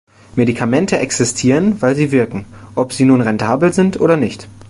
[0.35, 4.47] Medikamente existieren, weil sie wirken, ob sie nun rentabel sind oder nicht.